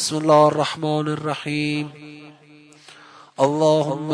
بسم 0.00 0.16
الله 0.16 0.48
الرحمن 0.48 1.08
الرحيم. 1.08 1.90
اللهم 3.40 4.10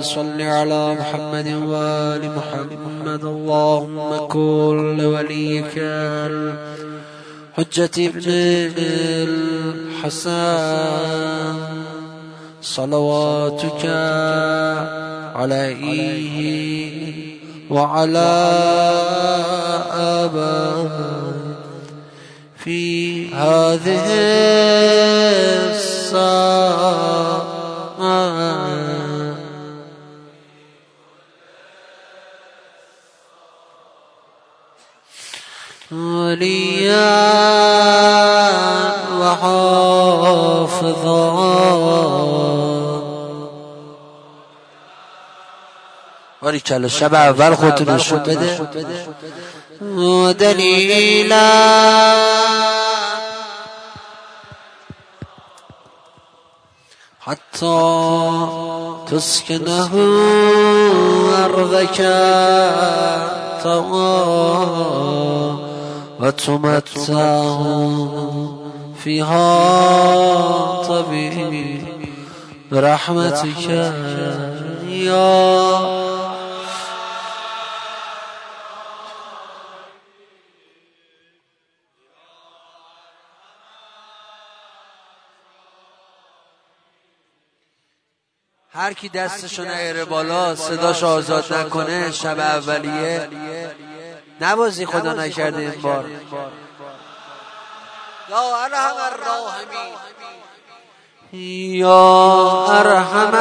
صل 0.00 0.40
على 0.40 0.94
محمد 0.94 1.48
وآل 1.48 2.36
محمد. 2.36 3.24
اللهم 3.24 4.26
كن 4.26 4.96
لوليك 4.96 5.74
الحجة 5.76 7.90
ابن 7.98 8.30
الحسن. 10.06 11.56
صلواتك 12.62 13.86
عليه 15.36 16.36
وعلى 17.70 18.32
آبائه. 19.92 20.96
في 22.56 23.15
هذه 23.36 24.06
الصلاة. 25.76 27.44
وليا 35.92 37.16
وحافظا. 39.20 41.26
ورجال 46.42 46.84
الشباب 46.84 47.36
برخوتنا 47.36 47.98
شبده 47.98 48.58
ودليلا 49.80 51.46
حتى 57.26 57.78
تسكنه 59.10 59.90
أرضك 61.44 62.00
وتمتعه 66.20 67.62
فيها 69.04 69.48
طبيب 70.82 71.82
برحمتك 72.72 73.68
يا 74.88 76.15
هر 88.76 88.92
کی 88.92 89.08
دستشو 89.08 89.64
نیاره 89.64 90.04
بالا 90.04 90.54
صداش 90.54 91.02
آزاد 91.02 91.52
نکنه 91.54 92.12
شب 92.12 92.38
اولیه. 92.38 93.28
نوازی 94.40 94.86
خدا 94.86 95.12
نکرده 95.12 95.58
این 95.58 95.80
بار. 95.82 96.04
یا 98.30 98.56
ارحم 98.64 98.96
الراحمین. 98.96 99.94
یا 101.80 102.66
ارحم 102.68 103.34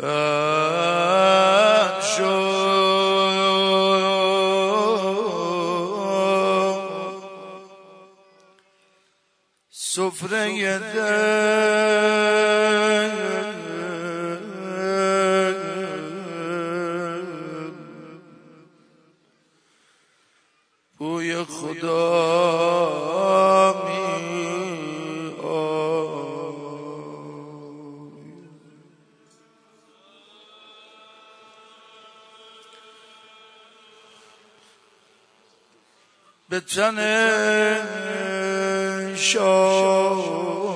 شو 0.00 0.06
سفره 9.70 10.78
دل 10.78 11.45
تن 36.74 36.98
شاگدا 39.14 40.66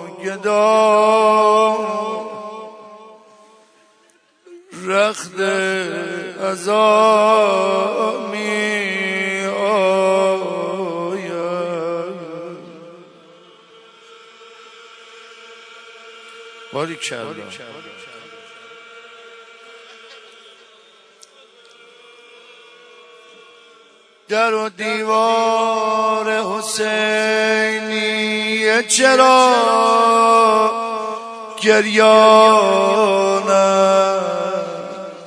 رخت 4.86 5.40
ازا 6.40 6.78
می 8.32 9.44
آید. 9.46 9.90
باری 16.72 16.96
کلا 16.96 17.34
در 24.30 24.54
و 24.54 24.68
دیوار 24.68 26.42
حسینی. 26.42 27.90
چرا 28.82 29.50
گریانه 31.62 33.00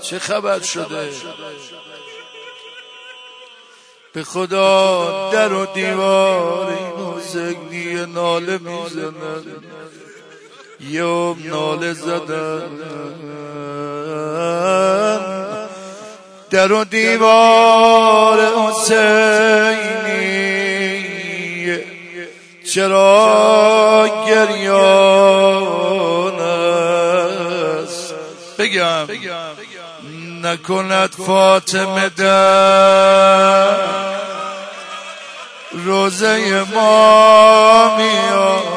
چه 0.02 0.20
خبر 0.20 0.60
شده؟ 0.60 1.10
به 4.14 4.24
خدا 4.24 5.30
در 5.34 5.54
و 5.54 5.66
دیوار 5.66 6.68
این 6.68 7.16
حسینی 7.16 8.06
ناله 8.06 8.58
می‌زنن 8.58 9.44
یوم 10.80 11.38
ناله 11.50 11.94
زدن. 11.94 12.70
در 16.54 16.72
و 16.72 16.84
دیوار 16.84 18.40
حسینی. 18.58 19.74
چرا 22.74 24.10
گریان 24.28 24.80
است؟ 26.40 28.14
بگم. 28.60 29.08
نکند 30.44 31.10
فاطمه 31.28 32.10
در 32.10 33.76
روزه 35.72 36.64
ما 36.74 37.98
می 37.98 38.73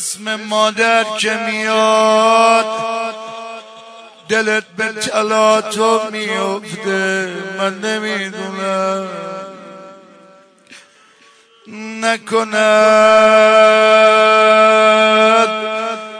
اسم 0.00 0.34
مادر 0.34 1.04
که 1.18 1.34
میاد 1.34 2.66
دلت 4.28 4.64
به 4.76 4.92
تو 5.72 6.10
میفته 6.12 7.32
من 7.58 7.80
نمی‌دونم. 7.80 9.08
نکند 12.02 12.50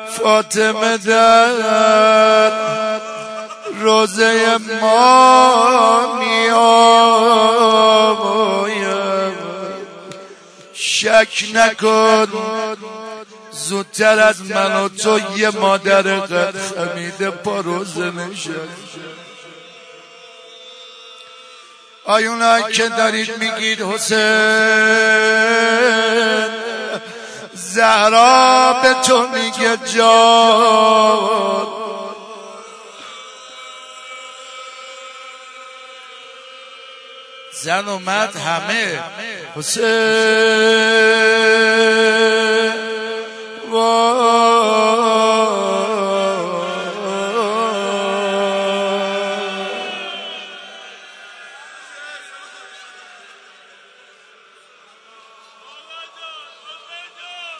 فاطمه 0.09 0.97
در 0.97 2.53
روزه 3.81 4.59
ما 4.81 6.19
میآیم 6.19 7.00
شک 10.75 11.44
نکن 11.55 12.27
زودتر 13.68 14.18
از 14.18 14.42
من 14.50 14.76
و 14.76 14.88
تو 14.88 15.20
یه 15.38 15.50
مادر 15.50 16.02
قد 16.02 16.54
خمیده 16.58 17.30
پا 17.30 17.60
روزه 17.60 18.10
نشه 18.10 18.50
آیونایی 22.04 22.74
که 22.74 22.88
دارید 22.88 23.38
میگید 23.38 23.82
حسین 23.82 24.20
زهرا 27.54 28.80
به 28.82 28.94
تو 29.06 29.28
میگه 29.28 29.76
جان. 29.94 31.66
زن 37.52 37.88
همه. 38.36 39.02
حسین. 39.56 40.50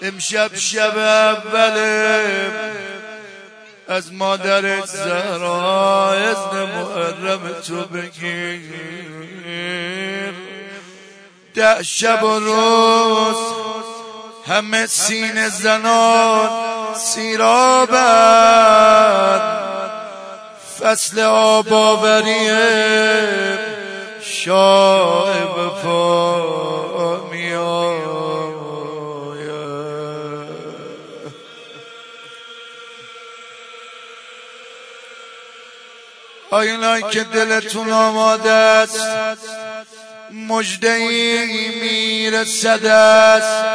امشب 0.03 0.55
شب 0.55 0.99
اوله 0.99 2.51
از 3.89 4.13
مادر 4.13 4.81
زهرا 4.87 6.13
ازن 6.13 6.63
محرم 6.63 7.53
تو 7.67 7.85
بگیر. 7.85 8.71
ده 11.55 11.83
شب 11.83 12.23
و 12.23 12.39
روز 12.39 13.37
همه 14.47 14.87
سین 14.87 15.49
زنان 15.49 16.51
سیرابن. 16.95 18.01
فصل 20.81 21.21
آباوری 21.21 22.51
شاه 24.21 25.45
پا 25.83 26.31
آینایی 36.51 37.03
که 37.11 37.25
دلتون 37.25 37.93
آماده 37.93 38.51
است 38.51 39.07
مجده 40.49 40.91
ای 40.91 41.69
می‌رسد. 41.81 42.87
است. 42.87 43.70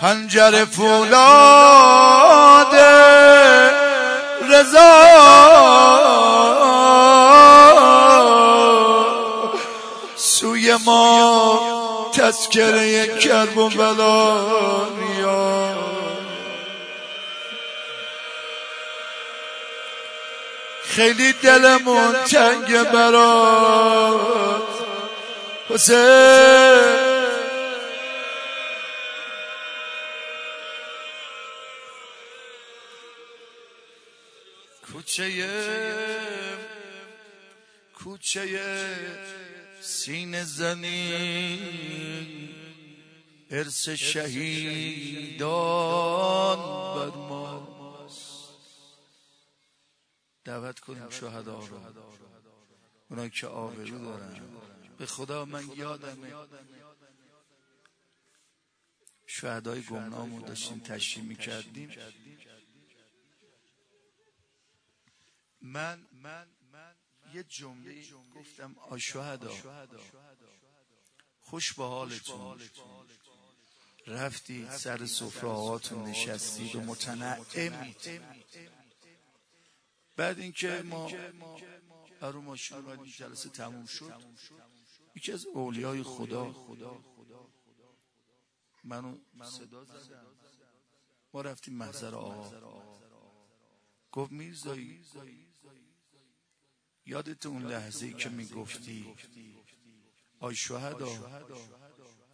پنجر 0.00 0.64
فولاد 0.64 1.14
رضا. 4.50 5.00
سوی 10.16 10.76
ما 10.86 11.60
تذکره 12.12 13.18
کرب 13.18 13.58
و 13.58 13.68
بلا 13.68 14.40
خیلی 20.84 21.32
دلمون 21.32 22.12
تنگ 22.12 22.82
برات. 22.82 24.62
حسین. 25.70 27.09
کوچه 35.00 36.58
کوچه 37.94 38.46
سین 39.80 40.44
زنی 40.44 41.60
ارس 43.50 43.88
شهیدان 43.88 45.38
بر 46.94 47.16
ماست 47.16 48.50
دعوت 50.44 50.80
کنیم 50.80 51.10
شهدا 51.10 51.68
رو. 53.10 53.28
که 53.28 53.46
آبرو 53.46 54.04
دارن. 54.04 54.40
به 54.98 55.06
خدا 55.06 55.44
من 55.44 55.64
یادمه. 55.76 56.32
شهدای 59.26 59.82
گمنامو 59.82 60.42
داشتیم 60.42 60.78
تشریح 60.78 61.24
می‌کردیم. 61.26 61.90
من 65.62 66.06
من 66.12 66.46
یه 67.34 67.42
جمله 67.42 68.04
گفتم 68.36 68.76
آشهدا. 68.78 69.52
خوش 71.40 71.72
به 71.72 71.84
حالتون. 71.84 72.60
رفتید 74.06 74.70
سر 74.70 75.06
سفره 75.06 75.94
نشستید 75.94 76.76
و 76.76 76.80
متنعمید 76.80 78.22
بعد 80.16 80.38
اینکه 80.38 80.82
ما 80.82 81.10
برو 82.20 82.40
ماشین 82.40 82.76
اومدیم 82.76 83.04
جلسه 83.04 83.48
تموم 83.48 83.86
شد. 83.86 84.14
یکی 85.16 85.32
از 85.32 85.46
اولیای 85.46 86.02
خدا. 86.02 86.54
منو 88.84 89.18
صدا 89.44 89.84
زدم 89.84 90.26
ما 91.32 91.40
رفتیم 91.40 91.74
محضر 91.74 92.14
آقا 92.14 92.50
گفت 94.12 94.32
میرزایی. 94.32 95.04
یادت 97.10 97.46
اون 97.46 97.62
لحظه 97.66 98.06
ای 98.06 98.14
که 98.14 98.28
می‌گفتی 98.28 99.14
آی 100.40 100.54
شهدا 100.54 101.12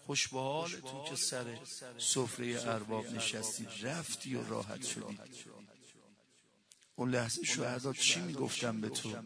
خوش 0.06 0.28
به 0.28 0.38
حالتون 0.38 1.04
که 1.04 1.16
سر 1.16 1.58
سفره 1.98 2.62
ارباب 2.66 3.06
نشستید 3.06 3.68
رفتی 3.82 4.34
و 4.34 4.48
راحت 4.48 4.84
شدید 4.86 5.20
اون 6.96 7.10
لحظه 7.10 7.44
شهدا 7.44 7.92
چی 7.92 8.20
می‌گفتم 8.20 8.80
به 8.80 8.88
تو؟ 8.88 9.16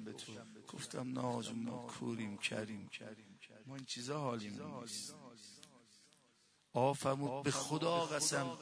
گفتم 0.69 1.13
ناز 1.13 1.55
ما 1.55 1.87
کوریم 1.87 2.39
کریم. 2.39 2.91
ما 3.67 3.77
این 3.77 3.85
چیزا 3.85 4.21
حالیم 4.21 4.55
نیست 4.63 5.15
آفرمود 6.73 7.45
به 7.45 7.51
خدا 7.51 8.07
قسم. 8.07 8.59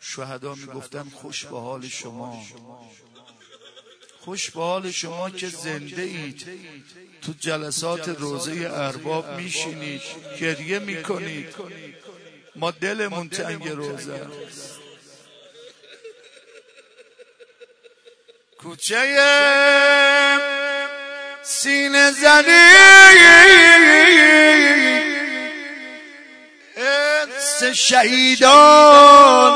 شهدا 0.00 0.54
می‌گفتن 0.54 1.08
خوش 1.08 1.46
به 1.46 1.60
حال 1.60 1.88
شما. 1.88 2.46
خوش 4.20 4.50
به 4.50 4.60
حال 4.60 4.90
شما 4.90 5.30
که 5.30 5.48
زنده 5.48 6.02
اید. 6.02 6.46
تو 7.22 7.32
جلسات 7.40 8.08
روزه 8.08 8.70
ارباب 8.72 9.36
میشینید 9.36 10.02
گریه 10.40 10.78
می‌کنید. 10.78 11.54
ما 12.56 12.70
دلمون 12.70 13.28
تنگ 13.28 13.68
روزه 13.68 14.26
کوچه 18.58 19.16
سینه 21.42 22.12
زنی. 22.12 23.00
شهیدان 27.74 29.52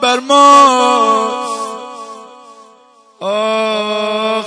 بر 0.00 0.18
ما 0.18 1.53
آخ 3.24 4.46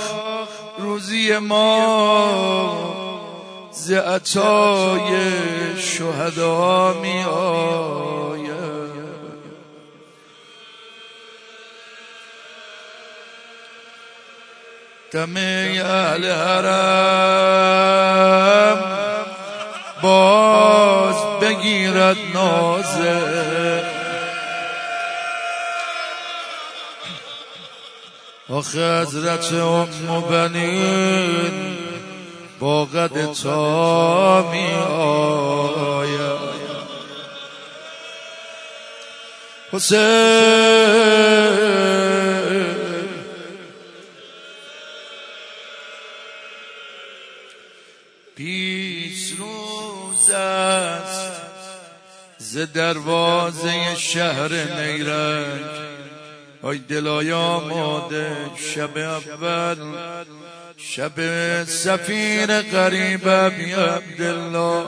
روزی 0.78 1.38
ما 1.38 2.78
ز 3.72 3.92
عطای 3.92 5.10
شهدا 5.78 6.92
می 7.02 7.24
آید 7.24 8.48
اهل 15.80 16.30
حرم 16.32 17.58
باز 20.02 21.16
بگیرد 21.40 22.16
نازه 22.34 23.47
آخه 28.58 29.00
حضرت 29.00 29.52
ام 29.52 30.20
بنین 30.20 31.76
با 32.60 32.84
قد 32.84 33.32
تا 33.32 34.50
می 34.50 34.74
آید. 35.94 36.58
بیس 48.36 49.32
روز 49.38 50.30
است 50.30 51.32
ز 52.38 52.58
دروازه 52.58 53.94
شهر 53.96 54.52
نیرنگ. 54.52 55.87
آی 56.62 56.78
دلای 56.78 57.32
آماده 57.32 58.36
شب 58.74 58.98
اول 58.98 59.76
شب 60.76 61.12
سفیر 61.64 62.60
قریب 62.60 63.28
ابی 63.28 63.72
عبدالله. 63.72 64.84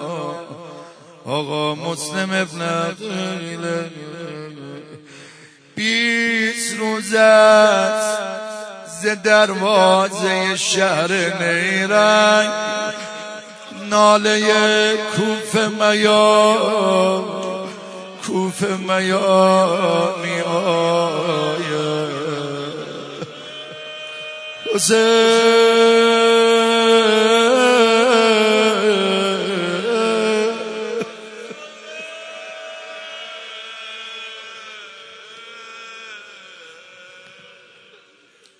آقا 1.24 1.74
مسلم 1.74 2.30
ابن 2.32 2.62
عقیله 2.62 3.90
بیس 5.74 6.74
روز 6.78 7.14
است 7.14 8.20
ز 9.02 9.06
دروازه 9.06 10.56
شهر 10.56 11.12
نیرنگ. 11.42 12.50
ناله 13.90 14.96
کوف 14.96 15.56
میا. 15.56 17.39
کوف 18.26 18.62
میا 18.62 20.16
می 20.22 20.40
آید 20.40 21.00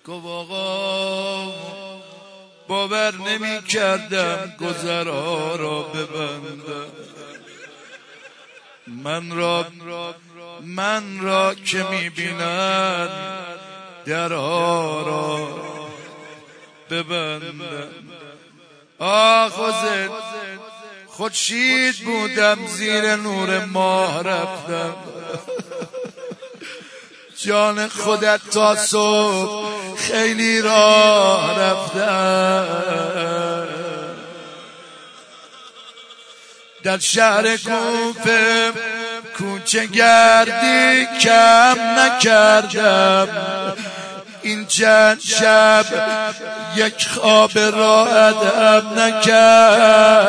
گفت 0.07 0.26
آقا 0.26 1.52
باور 2.69 3.14
نمی 3.14 3.62
کردم 3.62 4.52
گذرها 4.61 5.57
را 5.57 5.83
ببندم. 5.83 7.10
من 9.05 9.37
را 9.37 9.67
من 10.63 11.21
را 11.21 11.55
که 11.55 11.83
می 11.91 12.11
بیند 12.11 13.11
درها 14.07 15.03
را 15.03 15.49
ببندم 16.91 17.61
خود 19.51 19.75
خودشید 21.07 21.97
بودم 22.05 22.67
زیر 22.67 23.17
نور 23.17 23.65
ماه 23.65 24.23
رفتم. 24.23 24.95
جان 27.37 27.89
خودت 27.89 28.41
تا 28.51 28.77
صبح 28.77 29.97
خیلی 29.97 30.63
راه 30.63 31.59
رفتم. 31.61 33.40
در 36.83 36.99
شهر 36.99 37.57
کوفه 37.57 38.73
کوچه 39.39 39.87
گردی 39.87 41.07
کم 41.21 41.77
نکردم. 41.99 43.29
این 44.43 44.67
چند 44.67 45.21
شب 45.21 45.85
یک 46.77 47.09
خواب 47.09 47.59
را 47.59 48.07
ادب 48.07 48.99
نکردم. 48.99 50.21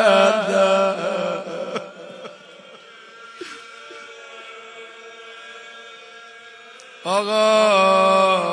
آقا 7.04 8.52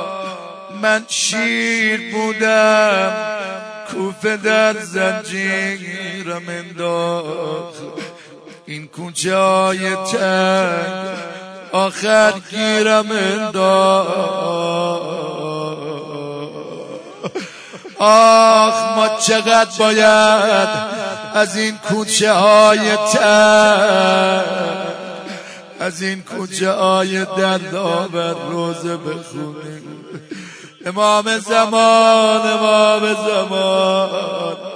من 0.82 1.06
شیر 1.08 2.12
بودم. 2.12 3.14
کوفه 3.92 4.38
در 4.38 4.74
زنجیرم 4.74 6.50
انداخت. 6.50 7.89
این 8.70 8.88
کوچه 8.88 9.38
های 9.38 9.96
تنگ. 9.96 11.18
آخر 11.72 12.34
گیرم 12.50 13.12
انداخت. 13.12 14.10
آخ 18.00 18.98
ما 18.98 19.10
چقدر 19.28 19.80
باید 19.80 20.70
از 21.34 21.58
این 21.58 21.78
کوچه 21.78 22.34
های 22.34 22.96
تنگ 23.14 24.44
از 25.80 26.02
این 26.02 26.22
کوچه 26.22 26.72
های 26.72 27.26
دردآور 27.26 28.36
روزه 28.50 28.98
بخونیم. 28.98 30.06
امام 30.86 31.38
زمان 31.38 32.48
امام 32.48 33.14
زمان. 33.14 34.69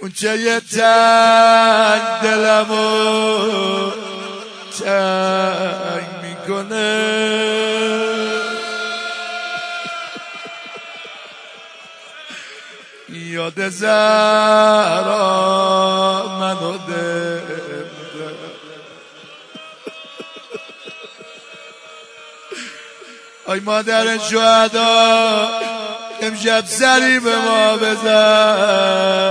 کوچه 0.00 0.60
تنگ 0.60 2.02
دلمو 2.22 3.90
تنگ 4.78 6.08
می‌کنه. 6.22 7.00
یاد 13.08 13.68
زهرا 13.68 15.18
منو 16.40 16.78
ده 16.78 17.42
آی 23.46 23.60
مادر 23.60 24.18
شهدا 24.18 25.69
امشب 26.30 26.64
سری 26.66 27.20
به 27.20 27.36
ما 27.36 27.76
بزن. 27.76 29.30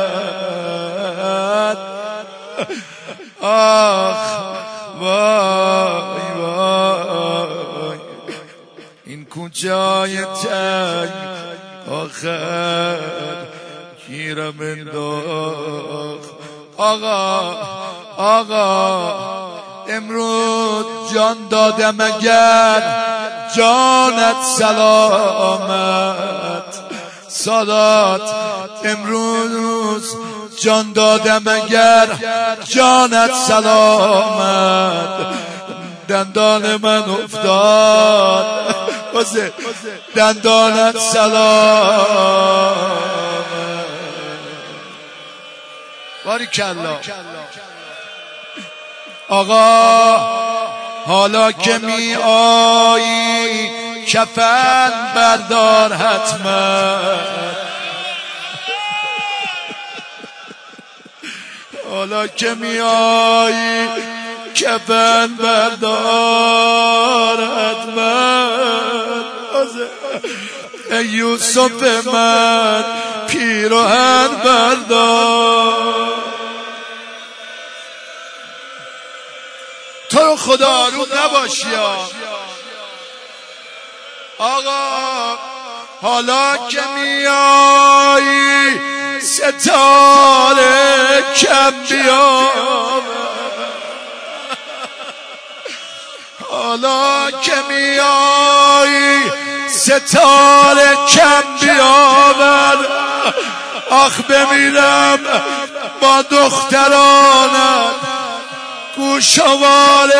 آخ 3.41 4.17
وای 4.99 6.31
وای. 6.41 7.99
این 9.05 9.27
های 9.63 10.25
تنگ 10.25 11.09
آخر؟ 11.91 12.97
گیرم 14.07 14.59
انداخت. 14.59 16.29
آقا 16.77 17.57
آقا 18.17 19.29
امروز 19.89 20.85
جان 21.13 21.37
دادم 21.49 22.01
اگر 22.01 23.09
جانت 23.57 24.43
سلامت. 24.57 26.29
سادات. 27.43 28.21
امروز 28.85 30.15
جان 30.61 30.93
دادم 30.93 31.47
اگر 31.47 32.07
جانت 32.67 33.33
سلامت. 33.47 35.09
دندان 36.07 36.75
من 36.75 37.03
افتاد. 37.09 38.59
دندانت 40.15 40.97
سلام 40.97 42.39
باری 46.25 46.47
کلا 46.47 46.99
آقا 49.29 50.17
حالا 51.05 51.51
که 51.51 51.77
می 51.77 52.15
آیی 52.15 53.48
کفن 54.09 54.91
بردار 55.15 55.93
حتما. 55.93 56.99
حالا 61.89 62.27
که 62.27 62.53
می 62.53 62.79
آیی 62.79 63.87
کفن 64.55 65.27
بردار 65.27 67.37
حتما. 67.43 68.49
ای 70.91 71.05
یوسف 71.05 72.07
من 72.07 72.83
پیراهن 73.27 74.27
بردار. 74.27 76.13
تو 80.09 80.35
خدا 80.35 80.87
رو 80.87 81.07
نباشی 81.23 81.67
آقا 84.39 85.37
حالا 86.01 86.57
که 86.69 86.81
میایی 86.95 88.79
ستاره 89.21 90.69
کم 91.35 91.71
بیا 91.89 92.41
حالا 96.49 97.31
که 97.31 97.53
میایی 97.69 99.31
ستاره 99.69 100.97
کم 101.09 101.43
بیاور. 101.61 102.87
آخ 103.89 104.21
بمیرم 104.21 105.19
با 106.01 106.21
دخترانم 106.21 107.91
گوشوار 108.95 110.11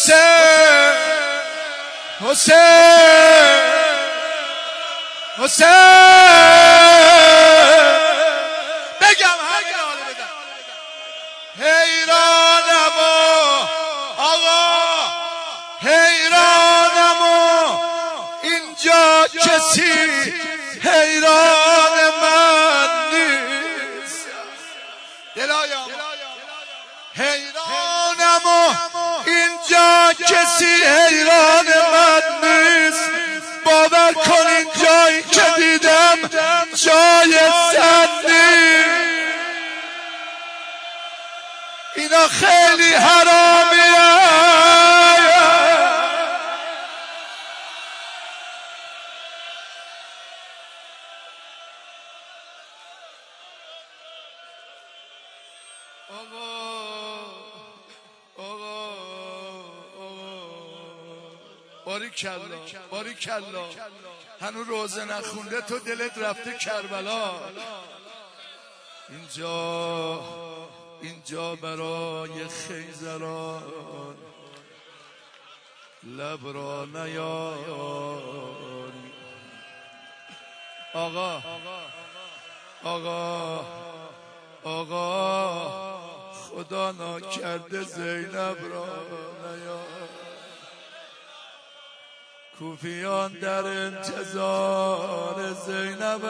حسین 0.00 0.96
حسین 2.20 2.56
حسین. 5.38 6.49
کسی 30.28 30.66
حیران 30.66 31.66
من 31.92 32.48
نیست. 32.48 33.10
باور 33.64 34.12
کنین 34.12 34.66
جایی 34.82 35.22
که 35.22 35.42
دیدم 35.56 36.18
جای 36.74 37.38
زنی 37.72 38.84
اینا 41.96 42.28
خیلی 42.28 42.92
حرامی 42.94 43.80
باری 62.00 62.10
کلا 62.10 62.38
باری 62.90 63.14
کلا. 63.14 63.64
هنو 64.40 64.62
روزه 64.62 65.04
نخونده 65.04 65.60
تو 65.60 65.78
دلت 65.78 66.18
رفته 66.18 66.58
کربلا. 66.58 67.30
اینجا 69.08 70.20
اینجا 71.02 71.54
برای 71.54 72.48
خیزران 72.48 74.16
لب 76.02 76.46
را 76.54 76.84
نیاری. 76.84 77.60
آقا 80.94 81.42
آقا 82.84 83.64
آقا 84.64 86.00
خدا 86.32 86.92
ناکرده 86.92 87.82
زینب 87.82 88.58
را. 88.72 88.86
کوفیان 92.60 93.32
در 93.32 93.64
انتظار 93.66 95.52
زینب. 95.52 96.24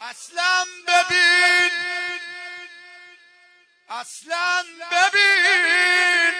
اصلا 0.00 0.64
ببین 0.88 1.70
اصلا 3.88 4.64
ببین. 4.92 6.34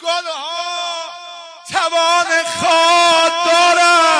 گلها 0.00 1.04
توان 1.72 2.44
خواد 2.44 3.32
دارن 3.46 4.13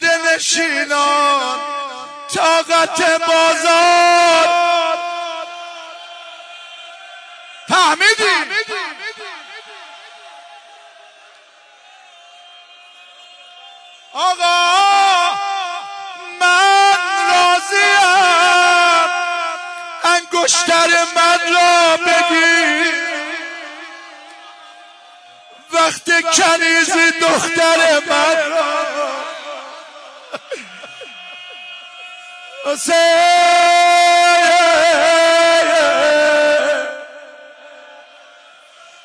پرده 0.00 0.34
نشینان 0.34 1.58
طاقت 2.34 3.20
بازار. 3.26 4.48
فهمیدی؟ 7.68 8.24
آقا 14.12 14.72
من 16.40 16.96
راضیم. 17.30 18.06
انگشتر 20.04 20.88
من 21.16 21.38
را 21.54 21.96
بگی 21.96 22.92
وقت 25.72 26.10
کنیزی 26.36 27.10
دختر 27.20 28.00
من 28.08 28.50
را. 28.50 28.95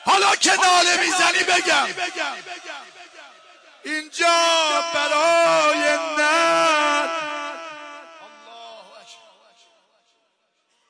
حالا 0.06 0.36
که 0.40 0.52
ناله 0.52 0.98
می‌زنی 1.00 1.44
بگم. 1.44 1.88
اینجا 3.84 4.28
برای 4.94 5.98
نر 6.18 7.08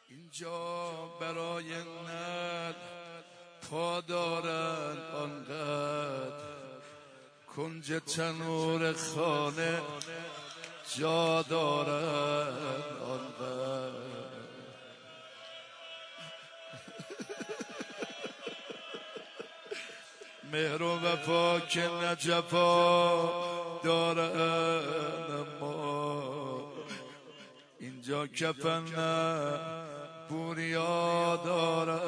اینجا 0.10 0.92
برای 1.22 1.74
نر 2.08 2.74
پا 3.72 4.02
دارن 4.02 4.98
آنقدر. 5.16 6.52
کنج 7.56 8.02
تنور 8.16 8.94
خانه. 8.94 9.82
جا 10.98 11.42
دارن 11.42 12.54
آنقدر 13.06 13.92
مهر 20.52 20.82
و 20.84 21.00
وفا 21.00 21.60
که 21.60 21.90
نجفا 22.04 23.30
دارن 23.84 24.32
اما 25.62 26.74
اینجا 27.80 28.28
کفن 28.28 28.84
نه 28.84 29.60
بوریا 30.30 31.36
دارن 31.46 32.02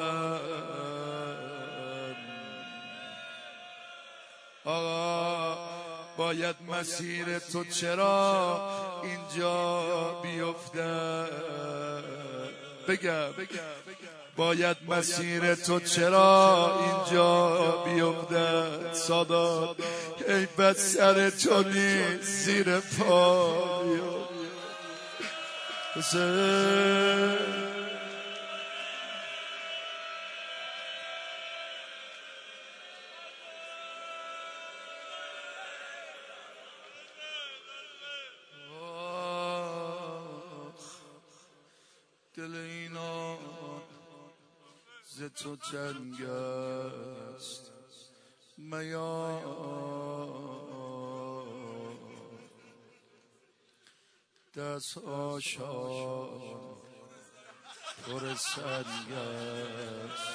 آقا 4.64 5.63
باید 6.16 6.56
مسیر 6.68 7.38
تو 7.38 7.64
چرا 7.64 8.60
اینجا 9.02 9.82
بیفته؟ 10.22 11.24
بگم. 12.88 13.30
باید 14.36 14.76
مسیر 14.88 15.54
تو 15.54 15.80
چرا 15.80 16.80
اینجا 16.80 17.56
بیفته؟ 17.84 18.94
سادات 18.94 19.76
ای 20.28 20.46
بد 20.46 20.72
سر 20.72 21.30
تو 21.30 21.64
زیر 22.22 22.80
پا 22.80 23.54
حسین 25.94 27.73
ز 45.16 45.22
تو 45.22 45.56
جنگ 45.72 46.22
است 46.22 47.72
میا 48.58 49.40
دست 54.56 54.98
آشان 54.98 56.40
پر 58.06 58.34
سنگ 58.34 59.12
است. 59.12 60.28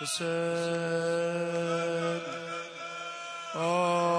حسین. 0.00 0.94
آرام 3.54 4.13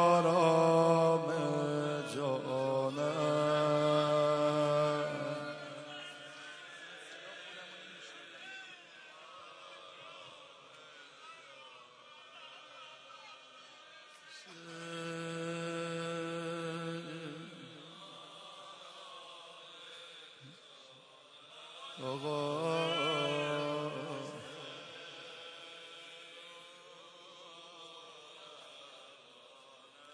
آقا 22.05 22.95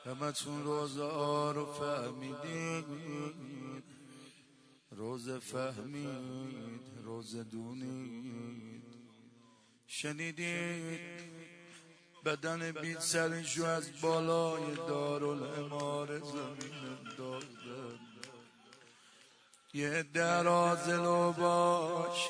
همتون 0.06 0.63
روزا 0.63 1.51
رو 1.51 1.73
فهمیدید 1.73 2.86
روز 4.91 5.30
فهمید 5.30 6.82
روز 7.04 7.36
دونید. 7.36 8.84
شنیدید 9.88 10.99
بدن 12.25 12.71
بی 12.71 12.95
سرشو 12.99 13.65
از 13.65 14.01
بالای 14.01 14.75
دارالامار 14.75 16.19
زمین. 16.19 16.81
یه 19.74 20.04
دراز 20.14 20.90
باش 21.38 22.28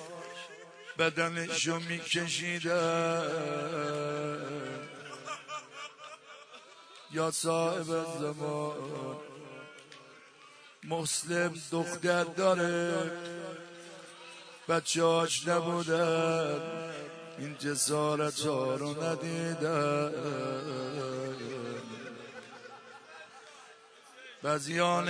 بدنشو 0.98 1.80
میکشیدن 1.80 3.28
یا 7.12 7.32
صاحب 7.32 7.84
زمان 8.20 9.18
مسلم 10.84 11.54
دختر 11.72 12.24
داره 12.24 13.12
بچه 14.70 15.04
هاش 15.04 15.48
نبودن 15.48 16.62
این 17.38 17.58
جسارت 17.58 18.40
ها 18.40 18.76
رو 18.76 19.04
ندیدن. 19.04 20.14
بعضی 24.44 24.80
ها 24.80 25.02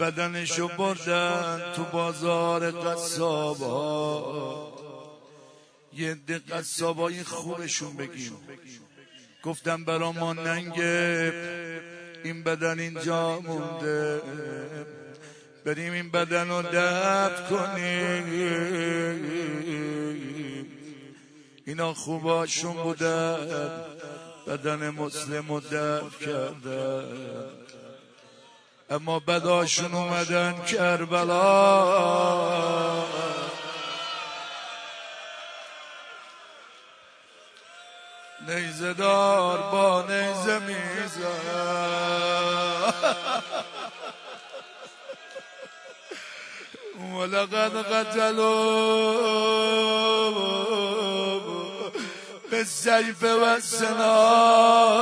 بدنشو 0.00 0.68
بردن 0.68 1.72
تو 1.76 1.84
بازار 1.84 2.70
قصاب 2.70 3.58
ها 3.60 4.72
یه 5.92 6.14
ده 6.14 6.38
قصاب 6.38 7.22
خوبشون 7.22 7.96
بگیم. 7.96 8.36
گفتم 9.42 9.84
برا 9.84 10.12
ما 10.12 10.32
ننگه 10.32 11.32
این 12.24 12.42
بدن 12.42 12.78
اینجا 12.78 13.40
مونده. 13.40 14.22
بریم 15.64 15.92
این 15.92 16.10
بدن 16.10 16.48
رو 16.48 16.62
دفت 16.62 17.48
کنیم. 17.48 18.26
اینا 21.66 21.94
خوباشون 21.94 22.72
بودن 22.72 23.84
بدن 24.46 24.90
مسلم 24.90 25.48
رو 25.48 25.60
دفت 25.60 26.18
کردن. 26.18 27.55
اما 28.90 29.18
بداشون 29.18 29.94
اومدن 29.94 30.64
کربلا. 30.64 31.86
نیزه 38.48 38.92
دار 38.92 39.58
با 39.58 40.02
نیزه 40.02 40.58
میزن 40.58 41.86
ولقد 47.14 47.76
قتلوا 47.92 48.56
بالسيف 52.50 53.22
والسنان 53.22 54.96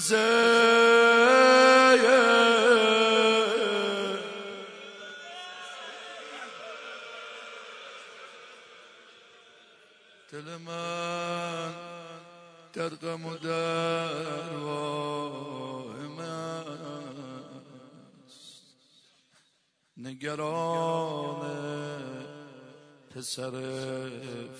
حسين 0.00 0.20
دل 10.32 10.56
من 10.66 11.74
در 12.72 12.88
غم 12.88 13.26
و 13.26 13.36
در 13.36 14.50
نگران 19.96 21.42
پسر 23.10 23.52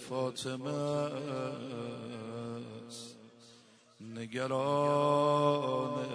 فاطمه. 0.09 2.10
نگران 4.21 6.07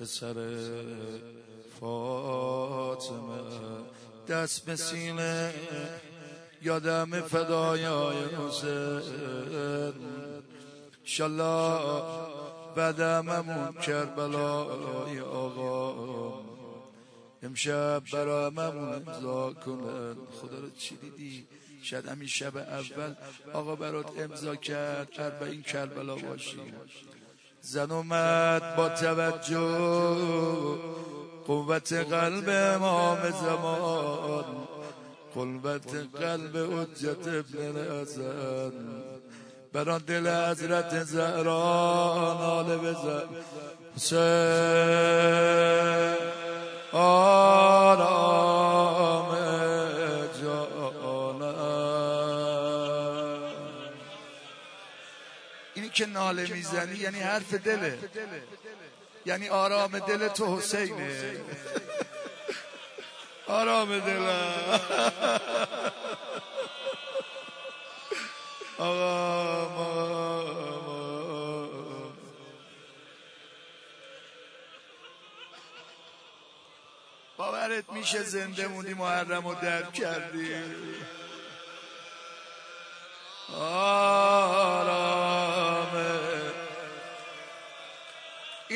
پسر 0.00 0.34
فاطمه. 1.80 3.42
دست 4.28 4.64
به 4.64 4.76
سینه 4.76 5.54
یادم 6.62 7.20
فدایای 7.20 8.16
حسین. 8.24 9.92
شالله 11.04 12.02
بعدممون 12.76 13.72
کربلای 13.72 15.20
آقا. 15.20 16.40
امشب 17.42 18.02
براممون 18.12 18.94
امضا 18.94 19.52
کنن. 19.52 20.16
خدا 20.40 20.58
رو 20.58 20.70
چی 20.70 20.96
دیدی؟ 20.96 21.46
شاید 21.82 22.06
همین 22.08 22.28
شب 22.28 22.56
اول 22.56 23.14
آقا 23.52 23.76
برات 23.76 24.06
امضا 24.18 24.56
کرد 24.56 25.42
این 25.42 25.62
کربلا 25.62 26.16
باشی. 26.16 26.60
زن 27.60 27.90
اومد 27.90 28.76
با 28.76 28.88
توجه 28.88 29.78
قوت 31.46 31.92
قلب 31.92 32.48
امام 32.48 33.30
زمان 33.30 34.44
قلبت 35.34 35.94
قلب 36.20 36.56
حجت 36.56 37.28
ابن 37.28 37.76
الحسن. 37.76 38.72
بران 39.72 39.98
دل 40.06 40.26
حضرت 40.50 41.02
زهرا 41.04 42.36
ناله 42.40 42.76
بزن 42.76 43.22
حسین 43.96 44.18
آرام 46.92 48.47
که 55.98 56.06
ناله 56.06 56.46
می‌زنی 56.52 56.96
یعنی 56.96 57.20
حرف 57.20 57.54
دله. 57.54 57.98
یعنی 59.26 59.48
آرام 59.48 59.98
دل 59.98 60.28
تو 60.28 60.56
حسینه. 60.56 61.40
آرام 63.46 63.98
دلم 63.98 64.80
آقا 68.78 69.68
باورت 77.36 77.90
میشه 77.92 78.22
زنده 78.22 78.68
موندی 78.68 78.94
محرم 78.94 79.48
رو 79.48 79.54
درک 79.54 79.92
کردی. 79.92 80.54
آرامه 83.54 84.57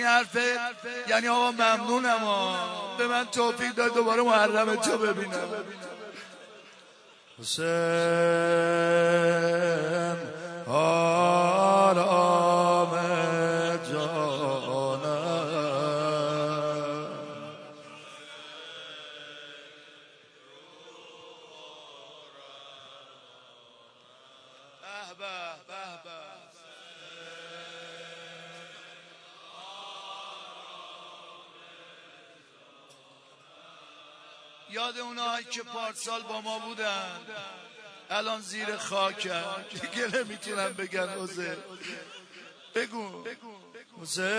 این 0.03 0.11
حرفه. 0.11 0.57
یعنی 1.09 1.29
آقا 1.29 1.51
ممنونم 1.51 2.25
آقا 2.25 2.97
به 2.99 3.07
من 3.07 3.25
توفیق 3.25 3.75
داد 3.75 3.95
دوباره 3.95 4.23
محرم 4.23 4.77
تو 4.77 4.99
ببینم. 4.99 5.49
حسین 7.41 7.65
یاد 34.73 34.99
اونایی 34.99 35.45
که 35.45 35.63
پارسال 35.63 36.23
با 36.23 36.41
ما 36.41 36.59
بودن. 36.59 37.21
الان 38.11 38.41
زیر 38.41 38.77
خاکن 38.77 39.65
دیگه 39.71 40.07
نمی‌تونم 40.19 40.73
بگن 40.73 41.09
حسین 41.09 41.57
بگو. 42.75 43.25
حسین 44.03 44.33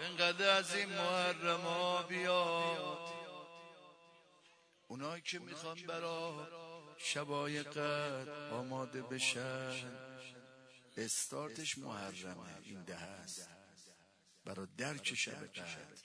انقدر 0.00 0.50
از 0.50 0.74
این 0.74 0.88
محرم 0.88 1.60
ها 1.60 2.02
بیاد. 2.02 2.98
اونایی 4.88 5.22
که 5.22 5.38
می‌خوان 5.38 5.76
برا 5.88 6.48
شبای 6.98 7.62
قد 7.62 8.28
آماده 8.52 9.02
بشن. 9.02 10.09
استارتش 10.96 11.78
محرمه. 11.78 12.60
این 12.62 12.84
ده 12.84 12.96
هست 12.96 13.48
برا 14.44 14.66
درک 14.66 15.14
شب 15.14 15.46
قد 15.46 15.98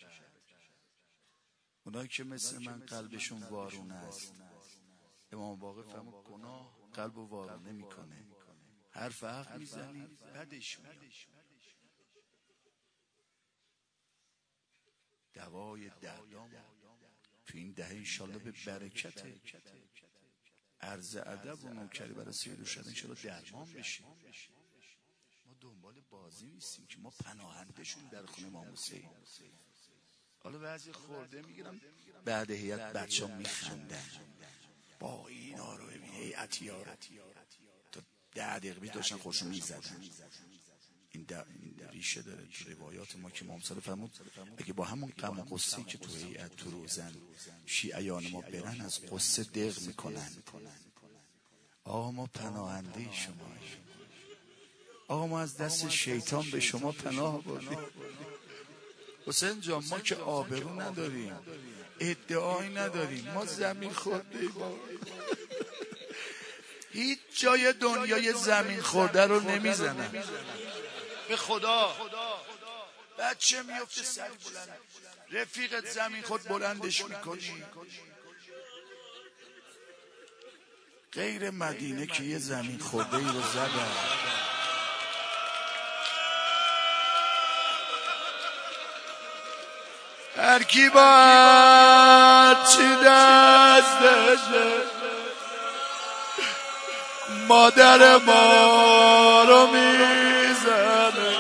اونایی 1.84 2.08
که 2.08 2.24
مثل 2.24 2.64
من 2.64 2.80
قلبشون 2.80 3.44
وارون 3.44 3.92
است. 3.92 4.34
امام 5.32 5.60
باقی 5.60 5.84
فهمد 5.84 6.14
گناه 6.14 6.90
قلب 6.94 7.18
و 7.18 7.28
وارون 7.28 7.68
نمی‌کنه 7.68 8.28
حرف 8.92 9.24
حق 9.24 9.58
می‌زنی 9.58 10.08
بدش 10.08 10.80
میاد. 10.80 10.96
دوای 15.34 15.90
دردام 16.02 16.52
تو 17.46 17.58
این 17.58 17.72
دهه 17.72 17.90
انشالله 17.90 18.38
به 18.38 18.52
برکت 18.66 19.26
عرض 20.82 21.16
ادب 21.16 21.64
و 21.64 21.70
نوکری 21.70 22.14
برای 22.14 22.34
سید 22.34 22.60
و 22.60 22.66
شده 22.66 22.88
انشالله 22.88 23.22
درمان 23.22 23.68
ما 24.02 24.18
دنبال 25.66 26.02
بازی 26.10 26.46
نیستیم 26.46 26.86
که 26.88 26.98
ما 26.98 27.10
پناهندشون 27.10 28.04
در 28.12 28.26
خونه 28.26 28.50
ما 28.50 28.66
حسین 28.66 29.10
حالا 30.40 30.58
بعضی 30.58 30.92
خورده 30.92 31.42
می‌گیرم 31.42 31.82
بعد 32.26 32.52
هیئت 32.52 32.94
بچه 32.94 33.38
میخندن. 33.38 34.10
با 35.00 35.28
اینا 35.28 35.76
رو 35.76 35.88
ببین 35.88 36.10
هیئتی 36.10 36.68
ها 36.68 36.84
تا 37.92 38.02
ده 38.32 38.60
دقیقه 38.60 38.88
داشتن 38.88 39.18
خوشون 39.18 39.48
می‌زدن. 39.48 40.10
این, 41.12 41.28
ریشه 41.92 42.22
داره 42.22 42.46
تو 42.46 42.70
روایات 42.70 43.16
ما 43.16 43.30
که 43.30 43.46
مامسال 43.46 43.80
فرمود 43.80 44.20
اگه 44.58 44.74
با 44.74 44.86
همون 44.86 45.14
و 45.22 45.42
قصه 45.56 45.84
که 45.84 45.98
تو 45.98 46.12
هیئت 46.16 46.56
تو 46.56 46.72
روزن 46.72 47.16
شیعیان 47.66 48.28
ما 48.28 48.42
برن 48.42 48.82
از 48.82 49.02
قصه 49.02 49.44
دق 49.44 49.82
می‌کنن. 49.82 50.32
آقا 51.84 52.12
ما 52.12 52.26
پناهنده 52.26 53.14
شما 53.14 53.56
آقا 55.08 55.28
ما 55.28 55.42
از 55.42 55.58
دست 55.58 55.90
شیطان 55.90 56.52
به 56.52 56.60
شما 56.60 56.92
پناه 56.92 57.44
بردیم. 57.44 57.80
حسین 59.28 59.62
جان 59.62 59.84
ما 59.90 60.00
که 60.00 60.16
آبرو 60.16 60.82
نداریم. 60.82 61.40
ادعایی 62.00 62.70
نداریم. 62.70 63.32
ما 63.34 63.46
زمین 63.46 63.94
خورده 63.94 64.50
هیچ 66.92 67.20
جای 67.38 67.74
دنیای 67.74 68.34
زمین 68.34 68.82
خورده 68.82 69.26
رو 69.26 69.40
نمی‌زنن. 69.40 70.24
به 71.28 71.38
خدا. 71.38 71.96
بچه 73.20 73.64
میفته 73.64 74.04
سر 74.04 74.30
بلند. 74.30 74.78
رفیقت 75.32 75.86
زمین 75.92 76.22
خود 76.22 76.44
بلندش 76.44 77.06
می‌کنی. 77.06 77.64
غیر 81.14 81.50
مدینه 81.50 82.08
که 82.08 82.24
یه 82.24 82.38
زمین 82.38 82.80
خورده 82.80 83.18
ای 83.18 83.24
رو 83.24 83.42
زدن. 83.42 83.92
هر 90.46 90.64
کی 90.64 90.90
با 90.90 92.56
چی 92.72 92.96
دستشه 93.06 94.68
مادر 97.48 98.18
ما 98.18 99.44
رو 99.48 99.68
می‌زنه. 99.68 101.36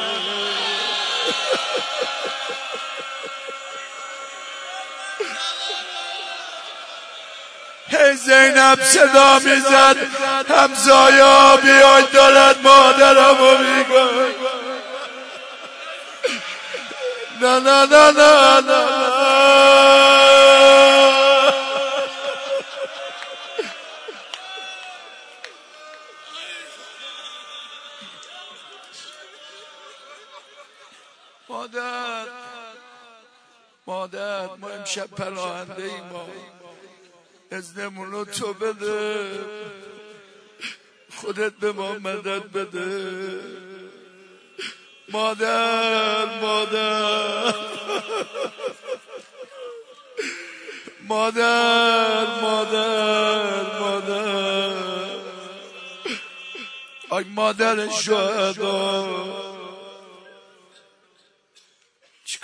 هی 7.87 8.15
زینب 8.15 8.83
صدا 8.83 9.39
می‌زد 9.39 9.97
همزایا 10.49 11.57
بیای 11.57 12.03
دارد 12.13 12.61
مادرم 12.63 13.37
رو 13.37 13.57
میگن. 13.57 14.35
نه 17.41 17.59
نه 17.59 17.85
نه 17.85 18.11
نه 18.11 18.61
نه. 18.61 18.94
امشب 34.71 35.07
پناهنده 35.07 35.83
ای 35.83 36.01
ما. 36.11 36.27
ازنمون 37.51 38.11
رو 38.11 38.25
تو 38.25 38.53
بده. 38.53 39.29
خودت 41.15 41.53
به 41.53 41.71
ما 41.71 41.93
مدد 41.93 42.51
بده. 42.51 43.39
مادر 45.09 46.39
مادر. 46.41 47.53
مادر 51.07 52.41
مادر 52.41 53.79
مادر. 53.79 54.75
آی 57.09 57.23
مادر 57.23 57.89
شهدا. 57.89 59.54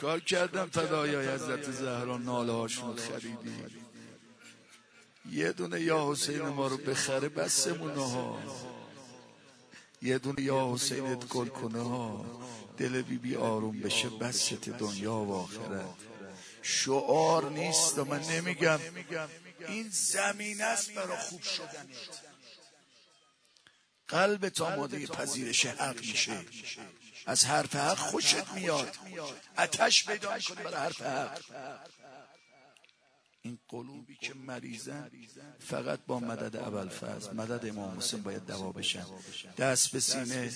چیکار 0.02 0.20
کردم؟ 0.20 0.66
فدای 0.66 1.16
حضرت 1.16 1.72
زهرا 1.72 2.18
ناله 2.18 2.52
هاشون 2.52 2.96
خریدی 2.96 3.66
یه 5.32 5.52
دونه 5.52 5.82
یا 5.82 6.12
حسین 6.12 6.42
ما 6.42 6.68
رو 6.68 6.78
بخره 6.78 7.30
بسمونه 7.30 8.10
ها. 8.10 8.40
یه 10.02 10.18
دونه 10.18 10.42
یا 10.42 10.74
حسینت 10.74 11.28
گل 11.28 11.48
کنه 11.48 11.82
ها. 11.82 12.26
دل 12.78 13.02
بی 13.02 13.18
بی 13.18 13.36
آروم 13.36 13.80
بشه 13.80 14.10
بست 14.10 14.54
دنیا 14.54 15.16
و 15.16 15.34
آخرت. 15.34 15.96
شعار 16.62 17.50
نیست 17.50 17.98
و 17.98 18.06
من 18.06 18.24
نمیگم. 18.24 18.80
این 19.68 19.90
زمین 19.90 20.62
است 20.62 20.94
برای 20.94 21.18
خوب 21.18 21.42
شدن 21.42 21.88
قلب 24.08 24.52
آماده 24.62 25.08
پذیرش 25.08 25.66
حق 25.66 26.00
میشه. 26.00 26.46
از 27.26 27.46
حرف 27.46 27.76
حق 27.76 27.98
خوشت 27.98 28.48
میاد. 28.56 28.96
اتش 29.58 30.06
پیدا 30.06 30.40
کنی 30.40 30.64
برای 30.64 30.76
حرف 30.76 31.02
حق. 31.02 31.42
این 33.44 33.60
قلوبی 33.70 34.16
که 34.22 34.34
مریضن 34.34 35.12
فقط 35.60 36.00
با 36.08 36.20
مدد 36.20 36.56
اول 36.56 36.90
فاز 36.90 37.34
مدد 37.34 37.66
امام 37.66 37.98
حسین 37.98 38.22
باید 38.22 38.46
دوا 38.46 38.72
بشن. 38.72 39.06
دست 39.58 39.92
به 39.92 40.00
سینه. 40.00 40.52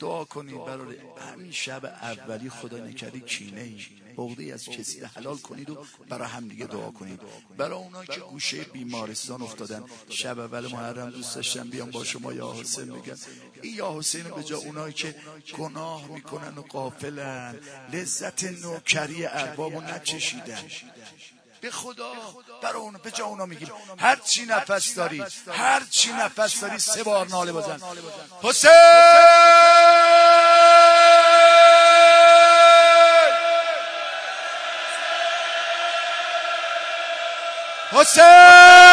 دعا 0.00 0.24
کنید 0.24 0.64
برای 0.64 0.96
همین 1.32 1.52
شب 1.52 1.84
اولی 1.84 2.50
خدا 2.50 2.78
نکردی 2.78 3.20
کینه 3.20 3.60
ای. 3.60 4.52
از 4.52 4.64
کسی 4.64 5.00
حلال 5.00 5.36
کنید 5.36 5.70
و 5.70 5.86
برای 6.08 6.28
هم 6.28 6.48
دیگه 6.48 6.66
دعا 6.66 6.90
کنید. 6.90 7.20
برای 7.56 7.78
اونا 7.78 8.04
که 8.04 8.20
گوشه 8.20 8.64
بیمارستان 8.64 9.42
افتادن. 9.42 9.84
شب 10.08 10.38
اول 10.38 10.66
محرم 10.66 11.10
دوست 11.10 11.34
داشتن 11.34 11.70
بیان 11.70 11.90
با 11.90 12.04
شما 12.04 12.32
یا 12.32 12.52
حسین 12.52 12.86
بگن. 12.86 13.16
این 13.62 13.76
یا 13.76 13.98
حسین 13.98 14.22
به 14.22 14.42
جا 14.42 14.58
اونایی 14.58 14.94
که 14.94 15.14
گناه 15.58 16.06
می‌کنن 16.06 16.58
و 16.58 16.62
قافلن 16.62 17.60
لذت 17.92 18.44
نوکری 18.44 19.26
اربابو 19.26 19.80
نچشیدن. 19.80 20.62
به 21.62 21.70
خدا 21.70 22.12
برای 22.62 22.76
اون 22.76 23.00
به 23.02 23.10
جا 23.10 23.24
اونا 23.24 23.46
میگیم. 23.46 23.72
هر 23.98 24.16
چی 24.16 24.46
نفس 24.46 24.94
داری 24.94 25.24
هر 25.52 25.82
چی 25.90 26.12
نفس 26.12 26.60
داری 26.60 26.78
سه 26.78 27.02
بار 27.02 27.26
ناله 27.26 27.52
بزن. 27.52 27.80
حسین! 28.42 28.70
حسین! 37.92 38.91